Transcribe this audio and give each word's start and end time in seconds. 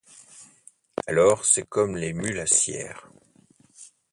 Alors 1.05 1.45
c’est 1.45 1.69
comme 1.69 1.95
les 1.95 2.11
mulassières. 2.11 3.07